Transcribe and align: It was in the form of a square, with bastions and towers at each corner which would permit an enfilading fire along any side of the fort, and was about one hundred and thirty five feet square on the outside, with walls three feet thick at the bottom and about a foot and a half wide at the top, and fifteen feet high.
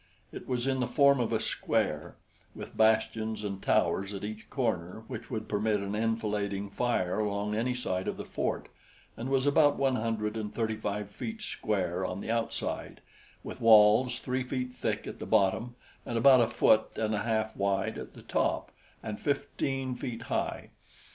It 0.31 0.47
was 0.47 0.65
in 0.65 0.79
the 0.79 0.87
form 0.87 1.19
of 1.19 1.31
a 1.31 1.39
square, 1.39 2.15
with 2.55 2.75
bastions 2.75 3.43
and 3.43 3.61
towers 3.61 4.15
at 4.15 4.23
each 4.23 4.49
corner 4.49 5.03
which 5.07 5.29
would 5.29 5.47
permit 5.47 5.79
an 5.79 5.93
enfilading 5.93 6.71
fire 6.71 7.19
along 7.19 7.53
any 7.53 7.75
side 7.75 8.07
of 8.07 8.17
the 8.17 8.25
fort, 8.25 8.67
and 9.15 9.29
was 9.29 9.45
about 9.45 9.77
one 9.77 9.97
hundred 9.97 10.35
and 10.37 10.51
thirty 10.51 10.75
five 10.75 11.11
feet 11.11 11.43
square 11.43 12.03
on 12.03 12.19
the 12.19 12.31
outside, 12.31 13.01
with 13.43 13.61
walls 13.61 14.17
three 14.17 14.41
feet 14.41 14.73
thick 14.73 15.05
at 15.05 15.19
the 15.19 15.27
bottom 15.27 15.75
and 16.03 16.17
about 16.17 16.41
a 16.41 16.47
foot 16.47 16.89
and 16.95 17.13
a 17.13 17.19
half 17.19 17.55
wide 17.55 17.99
at 17.99 18.15
the 18.15 18.23
top, 18.23 18.71
and 19.03 19.19
fifteen 19.19 19.93
feet 19.93 20.23
high. 20.23 20.71